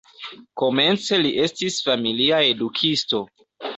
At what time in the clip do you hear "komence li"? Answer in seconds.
0.61-1.31